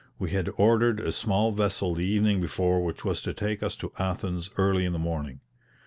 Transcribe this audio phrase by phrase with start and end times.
[0.17, 3.91] We had ordered a small vessel the evening before which was to take us to
[3.99, 5.41] Athens early in the morning.